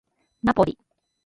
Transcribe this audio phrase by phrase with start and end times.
[0.41, 0.79] ナポリ